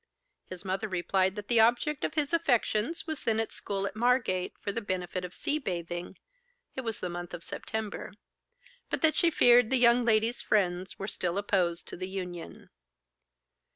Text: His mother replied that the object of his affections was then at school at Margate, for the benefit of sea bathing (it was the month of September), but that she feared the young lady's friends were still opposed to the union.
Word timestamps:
His 0.47 0.65
mother 0.65 0.87
replied 0.87 1.35
that 1.35 1.47
the 1.47 1.59
object 1.59 2.03
of 2.03 2.15
his 2.15 2.33
affections 2.33 3.05
was 3.05 3.23
then 3.23 3.39
at 3.39 3.51
school 3.51 3.85
at 3.85 3.95
Margate, 3.95 4.53
for 4.59 4.71
the 4.71 4.81
benefit 4.81 5.23
of 5.23 5.35
sea 5.35 5.59
bathing 5.59 6.17
(it 6.75 6.81
was 6.81 7.01
the 7.01 7.07
month 7.07 7.35
of 7.35 7.43
September), 7.43 8.13
but 8.89 9.03
that 9.03 9.13
she 9.15 9.29
feared 9.29 9.69
the 9.69 9.77
young 9.77 10.03
lady's 10.03 10.41
friends 10.41 10.97
were 10.97 11.07
still 11.07 11.37
opposed 11.37 11.87
to 11.89 11.97
the 11.97 12.09
union. 12.09 12.71